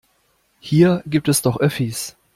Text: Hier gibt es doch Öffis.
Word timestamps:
Hier 0.59 1.03
gibt 1.05 1.27
es 1.29 1.43
doch 1.43 1.59
Öffis. 1.59 2.17